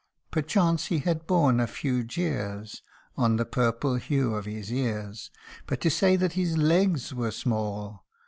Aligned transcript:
Perchance 0.31 0.87
he 0.87 0.97
had 0.97 1.27
borne 1.27 1.59
a 1.59 1.67
few 1.67 2.03
jeers 2.03 2.81
On 3.17 3.35
the 3.35 3.45
purple 3.45 3.97
hue 3.97 4.33
of 4.33 4.45
his 4.45 4.73
ears, 4.73 5.29
But 5.67 5.79
to 5.81 5.91
say 5.91 6.15
that 6.15 6.33
his 6.33 6.57
legs 6.57 7.13
were 7.13 7.29
small 7.29 8.03